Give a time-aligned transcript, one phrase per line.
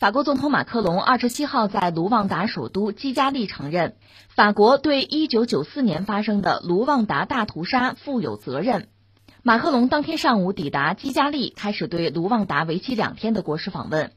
[0.00, 3.94] 法国总统马克龙二十七号在卢旺达首都基加利承认，
[4.28, 8.88] 法国对一九九四年发生的卢旺达大屠杀负有责任。
[9.44, 14.10] 马克龙当天上午抵达基加利，开始对卢旺达为期两天的国事访问。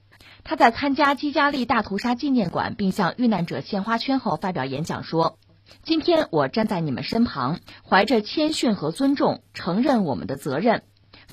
[0.44, 5.38] 他在参加基加利大屠杀纪念馆并向遇难者献花圈后发表演讲说
[5.86, 10.82] ：“今天我站在你们身旁，怀着谦逊和尊重，承认我们的责任。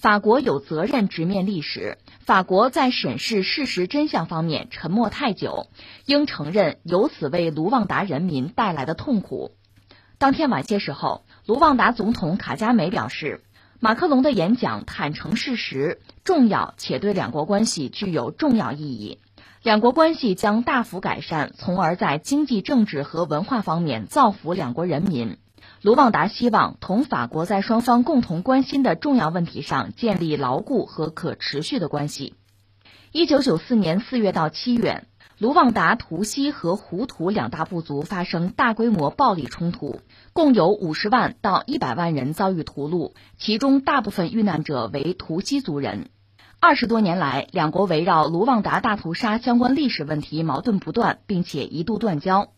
[0.04, 1.96] 法国有责任直面历史。”
[2.26, 5.68] 法国在审视事实真相方面沉默太久，
[6.04, 9.52] 应承认由此为卢旺达人民带来的痛苦。
[10.18, 13.40] 当天晚些时候，卢旺达总统卡加梅表示，
[13.80, 19.20] 马克龙的演讲坦诚事实，重要且对两国关系具有重要意义。
[19.62, 25.38] 两国关系将大幅改善，从而在经济、政治和文化方面造福两国人民。
[25.84, 32.32] 卢旺达希望同法国在双方共同关心的重要问题上建立牢固和可持续的关系。
[33.12, 35.04] 一九九四年四月到七月，
[35.36, 40.00] 卢旺达图西和胡图两大部族发生大规模暴力冲突，
[40.32, 46.08] 共有五十万到一百万人遭遇屠戮，其中大部分遇难者为图西族人。
[46.60, 52.48] 二十多年来，两国围绕卢旺达大屠杀相关历史问题矛盾不断，并且一度断交。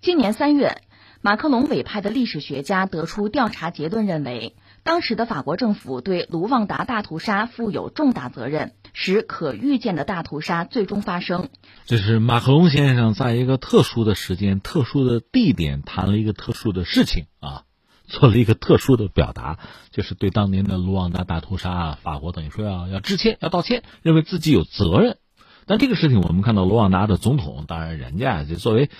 [0.00, 0.80] 今年三月。
[1.24, 11.48] 马克龙委派的历史学家得出调查结论，认为当时的法国政府对卢旺达大屠杀负有重大责任，使可预见的大屠杀最终发生。
[11.86, 17.62] 这是马克龙先生在一个特殊的时间、特殊的地点谈了一个特殊的事情啊，
[18.08, 19.60] 做了一个特殊的表达，
[19.92, 25.18] 就是对当年的卢旺达大屠杀，法国等于说要要致歉、要道歉，认为自己有责任。
[25.66, 28.90] 但这个事情，我们看到卢旺达的总统，当然人家就作为。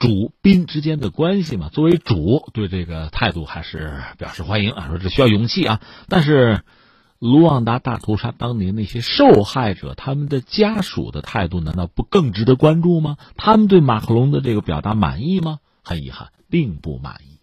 [0.00, 5.82] 主宾之间的关系嘛，作为主对这个态度还是表示欢迎啊，说这需要勇气啊。
[6.08, 6.62] 但是，
[7.18, 13.18] 卢旺达大屠杀当年那些受害者他们的家属的态度难道不更值得关注吗？
[13.36, 15.58] 他们对马克龙的这个表达满意吗？
[15.84, 17.38] 很遗憾，并不满意。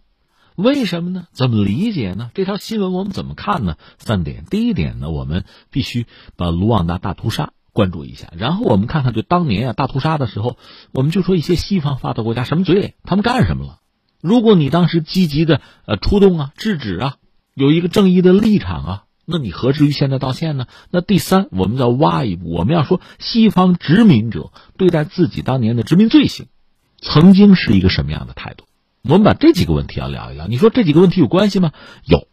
[0.55, 1.27] 为什么呢？
[1.33, 2.31] 怎么理解呢？
[2.33, 3.77] 这条新闻我们怎么看呢？
[3.99, 7.53] 三点，第一点呢，我们必须把卢旺达大屠杀。
[7.77, 10.57] 关注一下，然后我们看看，就当年啊大屠杀的时候，
[10.91, 13.77] 我们就说一些西方发达国家什么嘴脸，他们干什么了？
[14.19, 17.15] 如果你当时积极的呃出动啊制止啊，
[17.53, 20.65] 有一个正义的立场啊，那你何至于现在道歉呢？
[20.89, 26.47] 那第三，我们再挖一步，我们要说西方殖民者对待自己当年的殖民罪行，
[26.99, 28.63] 曾经是一个什么样的态度？
[29.03, 30.47] 我们把这几个问题要聊一聊。
[30.47, 31.71] 你说这几个问题有关系吗？
[32.03, 32.27] 有。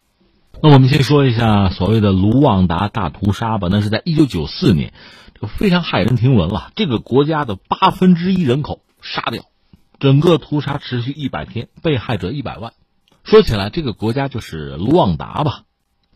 [0.63, 4.93] 那我们先说一下所谓的卢旺达大屠杀吧，那是在一九九四年。
[5.39, 9.43] 就非常骇人听闻了，这个国家的八分之一人口杀掉，
[9.99, 12.73] 整个屠杀持续一百天，被害者一百万。
[13.25, 15.63] 说起来，这个国家就是卢旺达吧，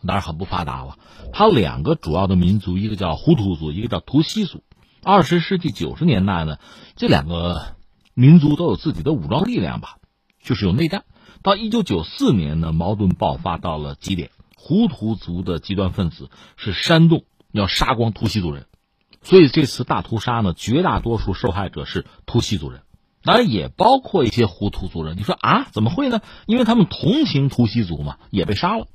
[0.06, 0.96] 当然很不发达了。
[1.34, 4.62] 它两个主要的民族，一个叫胡图族，一个叫图西族。
[5.02, 6.56] 二十世纪九十年代呢，
[6.96, 7.76] 这两个
[8.14, 9.96] 民族都有自己的武装力量吧，
[10.42, 11.04] 就是有内战。
[11.42, 18.66] 到一九九四年呢，矛盾爆发到了极点，胡图族的极端分子是煽动要杀光图西族人。
[19.22, 22.80] 所以这次大屠杀呢，绝大多数受害者是图西族人，
[23.22, 25.16] 当然也包括一些胡图族人。
[25.18, 26.20] 你说啊，怎么会呢？
[26.46, 28.86] 因为他们同情图西族嘛，也被杀了。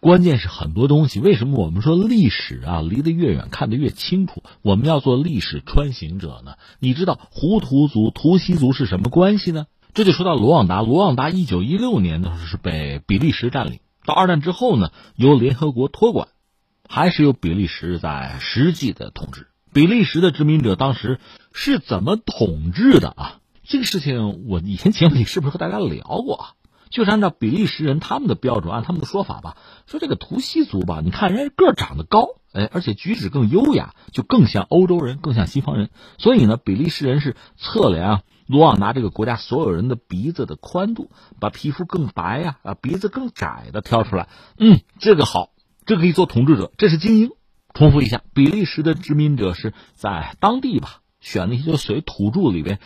[0.00, 4.42] 关键是很多东西，为什么我们说历史啊，离得越远看得越清楚？
[4.60, 6.56] 我们要做历史穿行者呢？
[6.80, 9.66] 你知道胡图族、图西族是什么关系呢？
[9.94, 10.82] 这就说到卢旺达。
[10.82, 16.28] 卢旺达一九一六年的时候是被比利时占领，到二战之后呢，由联合国托管。
[16.88, 19.48] 还是由比利时在实际的统治。
[19.72, 21.18] 比利时的殖民者当时
[21.52, 23.40] 是怎么统治的啊？
[23.64, 26.44] 这个事情我以前节目里是不是和大家聊过啊？
[26.90, 29.56] 就是按照比利时人他们的标准，按他们的说法吧，
[29.86, 35.90] 说这个图西族吧，你看人家个长得高，哎，而且举止更优雅，就更像欧洲人，更像西方人。
[36.18, 44.28] 所以呢，比利时人是测量卢旺达这个国家所有人的鼻子的宽度，把皮肤更白呀，啊，鼻子更窄的挑出来。
[44.56, 45.53] 嗯，这个好。
[45.86, 47.30] 这可以做统治者，这是精英。
[47.72, 52.78] 重复一下，比利时的殖民者是在当地吧，选那些就属于土著里边，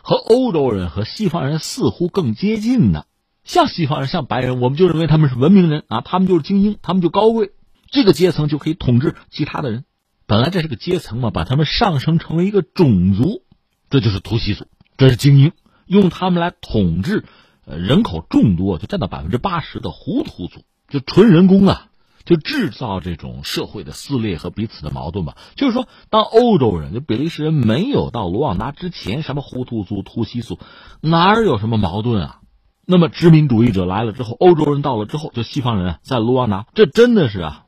[0.00, 3.06] 和欧洲人和西方人似乎更接近的，
[3.44, 7.50] 像西方人，像白人，我们就认为他们是文明人啊，他们就是精英，他们就高贵，
[7.90, 9.84] 这个阶层就可以统治其他的人。
[10.26, 13.42] 本来这是个阶层嘛，把他们上升成为一个种族，
[13.90, 14.66] 这就是图西族，
[14.96, 15.52] 这是精英，
[15.84, 17.24] 用他们来统治，
[17.66, 21.89] 呃，人口众多就占到百分之八十的胡图族，就纯人工啊。
[22.30, 25.36] 就制造这种社会的撕裂和彼此的矛盾吧。
[25.56, 30.60] 就是说，当欧洲人就比利时人没有到卢旺达之前，什么胡图族、图西族，
[31.00, 32.40] 哪儿有什么矛盾啊？
[32.86, 37.64] 那么殖民主义者来了之后，欧洲人到了之后，就西方人在卢旺达，这真的是啊，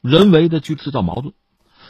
[0.00, 1.34] 人为的去制造矛盾。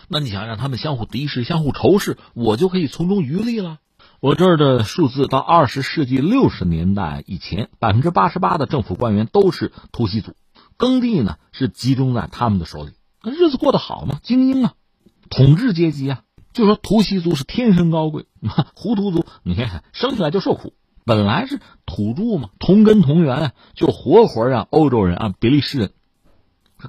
[0.09, 3.79] 那你想让他们相互敌视、相互仇视，我就可以从中渔利了。
[4.19, 10.33] 我这儿的数字到二十世纪六十年代以前，百分之八十八的政府官员都是突袭族，
[10.77, 12.93] 耕地呢是集中在他们的手里，
[13.23, 14.21] 那日子过得好吗？
[14.23, 14.75] 精英啊，
[15.31, 18.27] 统治阶级啊，就说图西族是天生高贵，
[18.75, 20.75] 胡图族你看生下来就受苦，
[21.05, 25.93] 本来是土著嘛，同根同源，就活活让欧洲人啊比利时人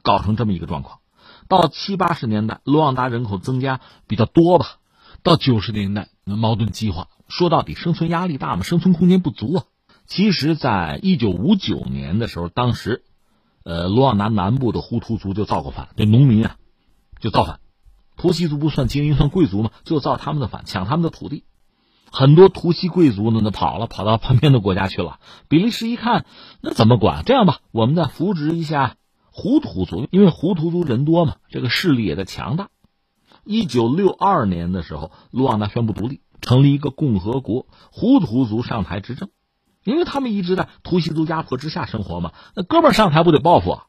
[0.03, 0.99] 搞成这么一个状况。
[1.47, 4.79] 到七八十年代，卢旺达人口增加比较多吧，
[5.23, 7.07] 到九十年代矛盾激化。
[7.29, 9.63] 说到底，生存压力大嘛，生存空间不足啊。
[10.05, 13.03] 其实，在一九五九年的时候，当时，
[13.67, 16.55] 呃，卢旺达南部的胡图族就造过反，这农民啊，
[17.19, 17.59] 就造反。
[18.15, 21.43] 图西族不算精英，算贵族嘛，就造他们的反，抢他们的土地。
[22.09, 25.19] 很多图西贵族呢，那跑了，跑到旁边的国家去了。
[25.49, 26.25] 比利时一看，
[26.61, 27.25] 那怎么管？
[27.25, 28.95] 这样吧，我们再扶植一下
[29.31, 32.69] 胡图族，因为胡图族人多嘛，这个势力也在强大。
[33.43, 36.21] 一九六二年的时候，卢旺达宣布独立。
[36.39, 39.27] 成立一个共和国，胡图族上台执政，
[39.87, 42.33] 因为他们一直在图西族压迫之下生活嘛。
[42.55, 43.83] 那哥们上台不得报复啊，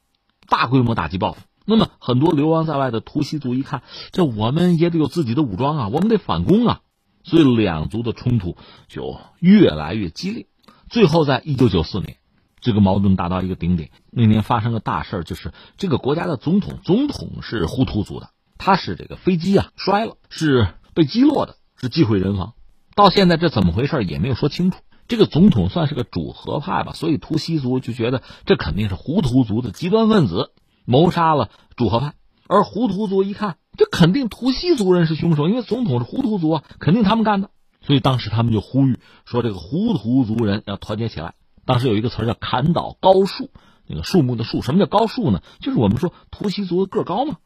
[0.49, 1.41] 大规模打击报复。
[1.67, 6.81] 那么很多流亡在外的图西族一看，这我们也得有自己的武装啊，我们得反攻啊。
[7.25, 8.57] 所以两族的冲突
[8.87, 10.47] 就越来越激烈。
[10.89, 12.17] 最后在一九九四年，
[12.61, 13.91] 这个矛盾达到一个顶点。
[14.11, 21.57] 那年发生个大事就是这个国家的总统，总统是胡图族的，他是这个飞机啊摔了，是被击落的。
[21.81, 22.55] 是机毁人亡，
[22.97, 24.81] 到现在这怎么回事也没有说清楚。
[25.09, 30.53] 这个总统算是个主和派吧，所以图西族就觉得这肯定是胡图族的极端分子
[30.85, 32.15] 谋杀了主和派，
[32.47, 37.51] 而胡图族一看，这肯定图西族人是凶手，因为总统是胡图族啊，肯定他们干的。
[37.81, 41.35] 所以当时他们就呼吁说，这个胡图族人要团结起来。
[41.65, 43.51] 当时有一个词叫“砍倒高树”，
[43.87, 45.43] 那个树木的树，什么叫高树呢？
[45.61, 47.37] 就是我们说图西族的个高嘛。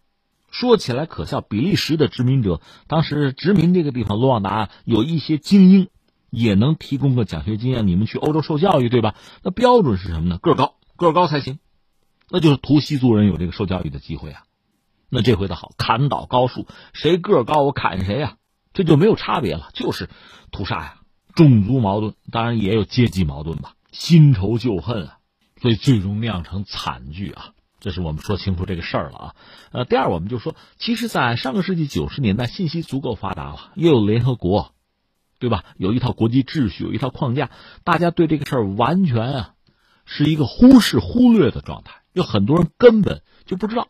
[0.50, 5.88] 说起来可笑，比利时的殖民者当时殖民这个地方，卢旺达有一些精英，
[6.32, 9.14] 也能提供个奖学金啊，你们去欧洲受教育，对吧？
[9.43, 10.38] 那标准是什么呢？
[10.38, 11.58] 个高，个高才行，
[12.31, 14.44] 那就是图西族人有这个受教育的机会啊。
[15.11, 18.38] 那这回的好，砍倒高树，谁个高我砍谁呀，
[18.73, 20.08] 这就没有差别了，就是
[20.50, 20.94] 屠杀呀，
[21.34, 25.19] 种族矛盾，当然也有阶级矛盾吧，新仇旧恨啊，
[25.61, 27.52] 所以最终酿成惨剧啊。
[27.79, 29.34] 这是我们说清楚这个事儿了啊，
[29.73, 34.73] 呃，第二我们就说，其实，在上个世纪九十年代，信息足够发达了，又有联合国，
[35.42, 35.64] 对吧？
[35.76, 37.50] 有一套国际秩序，有一套框架，
[37.82, 39.54] 大家对这个事儿完全啊，
[40.04, 41.94] 是一个忽视忽略的状态。
[42.12, 43.88] 有很多人根本就不知道，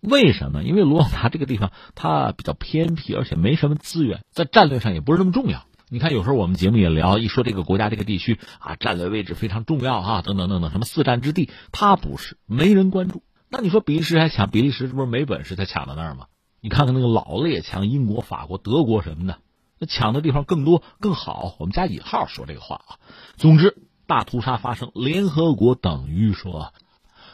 [0.00, 0.64] 为什么？
[0.64, 5.66] 因为卢旺达这个地方它比较偏僻，而且没什么资源，在战略上也不是那么重要。
[5.90, 13.22] 你看，有时候我们节目也聊，一说这个国家、这个地区啊，战略位置非常重要啊，等等等等，什么四战之地，它不是，没人关注。
[13.50, 14.48] 那你说比利时还抢？
[14.48, 16.28] 比利时这不是没本事才抢到那儿吗？
[16.62, 19.36] 你看看那个老列强，英国、法国、德国什么的，
[19.78, 21.56] 那抢的地方更多更好。
[21.58, 22.90] 我们加引号说这个话啊。
[23.36, 23.76] 总之，
[24.06, 26.72] 大屠杀发生，联合国等于说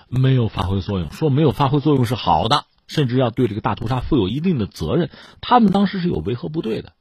[0.09, 5.11] 没有发挥作用，说没有发挥作用是好的，甚至要对这个大屠杀负有一定的责任。
[5.41, 6.93] 他们当时是有维和部队的，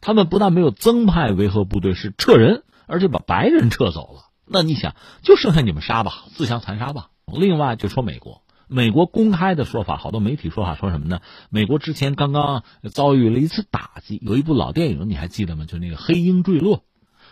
[0.00, 4.24] 他们不但没有增派维和部队，是撤人，而且把白人撤走了。
[4.46, 7.08] 那你想，就剩下你们杀吧，自相残杀吧。
[7.26, 8.42] 另外就说美国。
[8.68, 11.20] 美国公开的说法，好多媒体说法说什么呢？
[11.50, 12.62] 美国之前刚刚
[12.92, 15.64] 遭遇了一次打击，有一部老电影你还记得吗？
[15.66, 16.78] 就那个《黑鹰坠落》，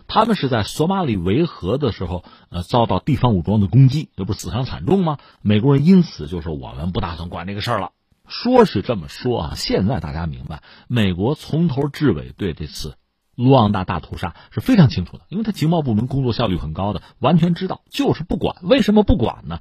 [0.07, 5.19] 他们是在索马里维和的时候，呃，遭到地方武装的攻击，这不是死伤惨重吗？
[5.41, 7.93] 美国人因此就说我们不打算管这个事儿了。
[8.29, 12.95] 说是这么说啊，现在大家明白，美国从头至尾对这次
[13.35, 18.57] 卢旺达大屠杀是非常清楚的，因为他情报部门工作效率很高的，完全知道，就是不管。
[18.63, 19.61] 为什么不管呢？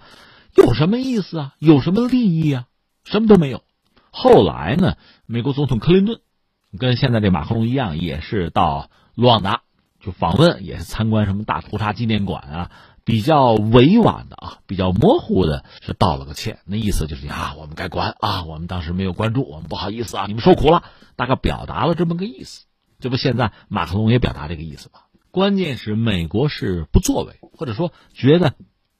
[0.55, 1.55] 有什么意思啊？
[1.59, 2.67] 有什么利益啊？
[3.03, 3.63] 什么都没有。
[4.09, 4.97] 后来呢？
[5.25, 6.19] 美国总统克林顿
[6.77, 9.61] 跟现在这马克龙一样，也是到卢旺达
[10.01, 12.71] 就访问，也是参观什么大屠杀纪念馆啊。
[13.03, 20.83] 比较委婉的啊，比较模糊的是道了个歉，那意思就是啊，我们该管啊，我们当时没有关注，我们不好意思啊，你们受苦了，
[21.15, 22.65] 大概表达了这么个意思。
[22.99, 24.99] 这不现在马克龙也表达这个意思吗？
[25.31, 28.53] 关键是美国是不作为，或者说觉得。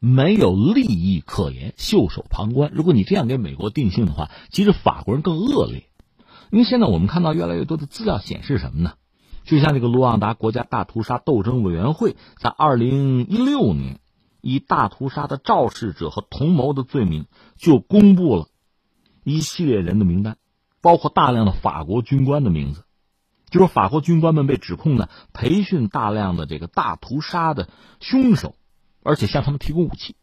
[0.04, 2.72] 没有利益可言，袖手旁观。
[2.74, 5.86] 如果你这样给美国定性的话，其实法国人更恶劣。
[6.50, 8.94] 因为现在我们看到越来越多的资料显示什么呢？
[9.44, 14.00] 就像这个卢旺达国家大屠杀斗争委员会在二零一六年，
[14.42, 18.48] 以大屠杀的肇事者和同谋的罪名，就公布了
[19.24, 20.38] 一系列人的名单，
[20.82, 22.86] 包括大量的法国军官的名字。
[23.52, 28.56] 就说法国军官们被指控呢，培训大量的这个大屠杀的凶手。
[29.04, 30.16] 而且向他们提供武器，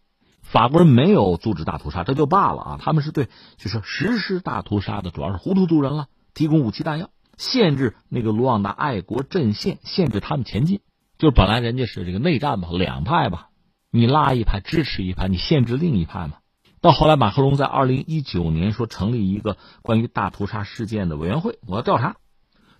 [0.42, 2.78] 法国人没有阻止大屠杀，这就罢了啊！
[2.80, 10.80] 他们是对，就是实施大屠杀的主要是胡图族人了，提供武器弹药，限制那个卢旺达爱国阵线，限制他们前进。
[11.18, 13.48] 就本来人家是这个内战嘛，两派吧，
[13.90, 16.34] 你拉一派支持一派，你限制另一派嘛。
[16.80, 22.14] 到后来，马克龙在二零一九年说成立一个关于大屠杀事件的委员会，我要调查。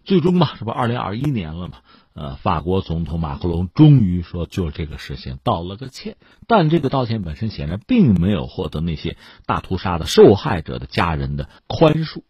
[0.09, 1.75] 最终嘛，这不二零二一年了嘛？
[2.15, 12.23] 呃，法国总统马克龙终于说就这个事情道了个歉，但这个道歉本身显然并没有获得那些大屠杀的受害者的家人的宽恕。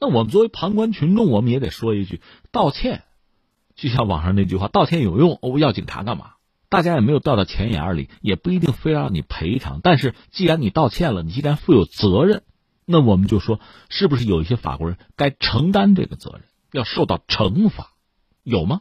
[0.00, 2.20] 那我们作为旁观群众，我们也得说一句：
[2.50, 3.04] 道歉，
[3.76, 6.32] 就像网上那句话，道歉有用哦，要警察干嘛？
[6.68, 9.78] 大家也没有掉到钱眼里，也不一定非要让你赔偿。
[9.80, 12.42] 但是既然你道歉了，你既然负有责任，
[12.84, 17.92] 那我们就说，是不是有一些法国人该承担这个责任，要受到惩罚，
[18.42, 18.80] 有吗？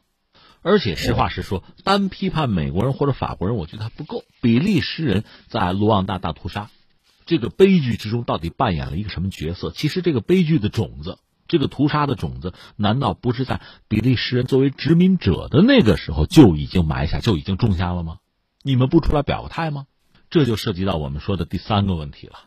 [0.61, 4.23] 而且实话实说，单批判美国人或者法国人，我觉得还不够。
[4.41, 6.69] 比利时人在卢旺达大屠杀
[7.25, 9.71] 这个悲剧之中到底扮演了一个什么角色？
[9.71, 11.19] 其实这个悲剧的种子。
[11.47, 18.17] 这个屠杀的种子，难道不是在比利时人作为殖民者的那个时候就已经埋下、就已经种下了吗？
[18.63, 19.85] 你们不出来表个态吗？
[20.31, 22.39] 这就涉及到我们说的第三个问题了。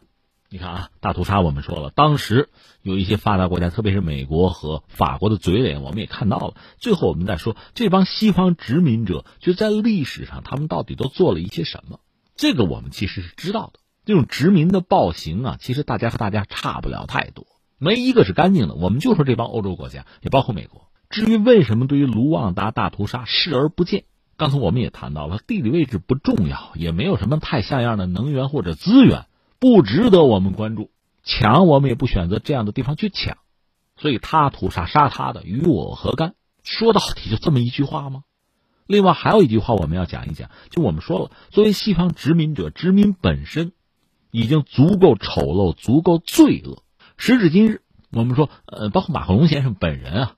[0.50, 2.49] 你看啊，大屠杀我们说了，当时
[2.81, 6.55] 有一些发达国家，特别是美国和法国的嘴脸，我们也看到了。
[6.78, 12.00] 最后我们再说这帮西方殖民者，就在历史上他们到底都做了一些什么？
[12.35, 13.81] 这个我们其实是知道的。
[14.07, 17.47] 这种殖民的暴行啊，其实大家和大家差不了太多。
[17.76, 20.88] 没一个是干净的，我们就说这帮欧洲国家，也包括美国。
[21.11, 24.05] 至于为什么对于卢旺达大屠杀视而不见，
[24.38, 29.26] 刚才我们也谈到了，地理位置不重要，也没有什么太像样的能源或者资源，
[29.59, 30.91] 不值得我们关注。
[31.25, 33.37] 抢我们也不选择这样的地方去抢，
[33.97, 36.35] 所以他屠杀杀他的，与我何干？
[36.62, 38.23] 说到底就这么一句话吗？
[38.87, 43.73] 另外还有一句话我们要讲一讲，就我们说了，作为西方殖民者，殖民本身
[44.31, 46.83] 已经足够丑陋，足够罪恶。
[47.19, 50.35] 时至今日，我们说，呃，包括马克龙先生本人啊，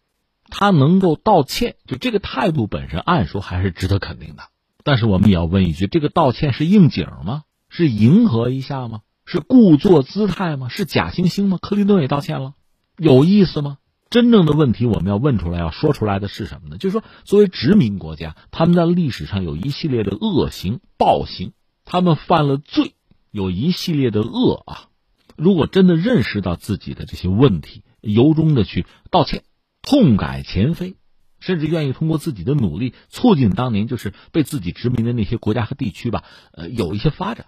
[0.48, 4.42] 他能够道歉，就这个态度本身，按说还是值得肯定的。
[4.82, 7.44] 但是我们也要问一句：这个道歉是应景吗？
[7.68, 9.02] 是迎合一下吗？
[9.30, 10.68] 是故作姿态吗？
[10.68, 11.56] 是假惺惺吗？
[11.62, 12.54] 克林顿也道歉了，
[12.96, 13.78] 有意思吗？
[14.10, 16.78] 真正的问题，我们要问出来，要说出来的是什么呢？
[16.78, 21.52] 就是说，作为殖民国家，他们在历史上有一系列的恶行、暴行，
[21.84, 22.94] 他们犯了罪，
[23.30, 24.88] 有一系列的恶啊。
[25.36, 29.44] 如果真的认识到自己的这些问题，由衷的去道歉、
[29.80, 30.96] 痛改前非，
[31.38, 37.46] 甚至愿意通过自己的努力促进当年就是被自己殖民的那些国家和地区吧，呃，有一些发展，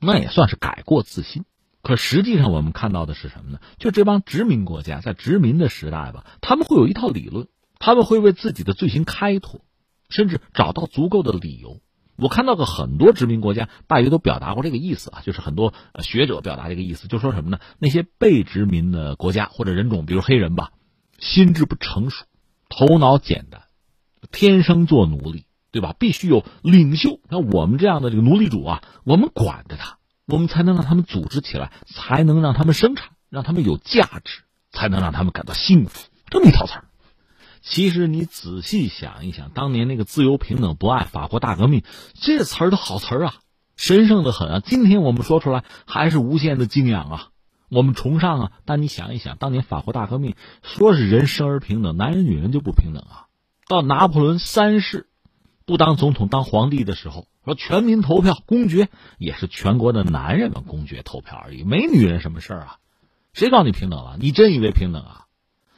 [0.00, 1.44] 那也算是改过自新。
[1.82, 3.60] 可实际上，我们看到的是什么呢？
[3.78, 7.46] 就这帮殖民国家在殖民的时代吧，他们会有一套理论，
[7.78, 9.60] 他们会为自己的罪行开脱，
[10.08, 11.80] 甚至找到足够的理由。
[12.16, 17.60] 我看到过很多殖民国家，大约都表达过这个意思啊，就是很多学者表达这个意思，就说什么呢？
[17.78, 20.72] 那些被殖民的国家或者人种，比如黑人吧，
[21.18, 22.24] 心智不成熟，
[22.68, 23.62] 头脑简单，
[24.32, 25.45] 天生做奴隶，
[25.76, 25.94] 对吧？
[25.98, 36.08] 必须有领袖，像我们这样的这个奴隶主啊，我们管着他，我们才能让他们组织起来，才能让他们生产，让他们有价值，才能让他们感到幸福。
[36.30, 36.84] 这么一套词儿。
[37.60, 41.82] 其实你仔细想一想，当年那个自由、平等、博爱、法国大革命，
[42.14, 43.34] 这词儿都好词儿啊，
[43.76, 44.60] 神圣的很啊。
[44.64, 47.28] 今天我们说出来还是无限的敬仰啊，
[47.68, 48.52] 我们崇尚啊。
[48.64, 53.26] 但你想一想，当年法国大革命说是人生而平等，男人女人就不平等啊。
[53.68, 55.08] 到拿破仑三世
[55.66, 62.76] 不当总统当皇帝的时候，说全民投票公决，也是全国的男人们公决投票而已，没女人什么事儿啊。
[63.32, 64.16] 谁告诉你平等了？
[64.20, 65.26] 你真以为平等啊？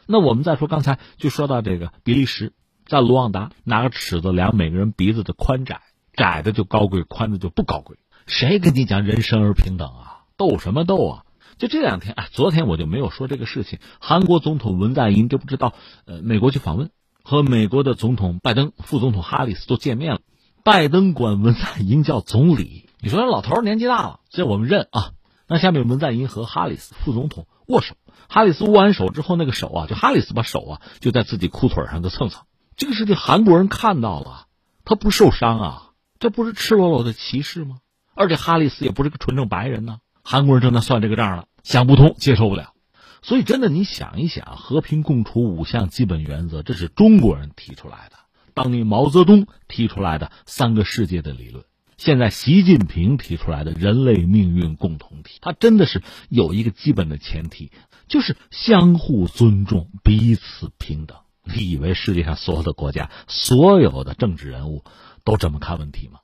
[0.07, 2.53] 那我们再说，刚才就说到这个比利时，
[2.87, 5.81] 在卢旺达拿个尺子量每个人鼻子的宽窄，
[6.13, 7.97] 窄的就高贵，宽的就不高贵。
[8.27, 10.25] 谁跟你讲人生而平等啊？
[10.37, 11.25] 斗什么斗啊？
[11.57, 13.79] 就这两天，哎，昨天我就没有说这个事情。
[14.01, 15.73] 韩国总统文在寅，这不知道，
[16.05, 16.91] 呃，美国去访问，
[17.29, 20.21] 和美国的总统拜登、副总统哈里斯都见面了。
[20.65, 25.11] 拜登管文在寅叫总理，你说老头年纪大了，这我们认啊。
[25.47, 27.97] 那下面文在寅和哈里斯副总统握手。
[28.31, 32.45] 哈里斯握完手之后，那个手啊，就哈里斯把手啊就在自己裤腿上就蹭蹭。
[32.79, 34.47] 这个事情韩国人看到了，
[34.87, 35.83] 他不受伤啊，
[36.19, 37.81] 这不是赤裸裸的歧视吗？
[38.15, 42.73] 而且哈里斯也不是个纯正白人呢，韩国人正在算这个账了，想不通，接受不了。
[43.23, 48.17] 所以真的，你想一想，和平共处五项基本原则，这是中国人提出来的，
[48.55, 51.65] 当年毛泽东提出来的三个世界的理论。
[51.97, 57.73] 现在习近平提出来的人类命运共同体，它真的是有一个基本的前提，
[58.07, 61.19] 就是相互尊重、彼此平等。
[61.43, 64.85] 你以为世界上所有的国家、所有的政治人物
[65.25, 66.21] 都这么看问题吗？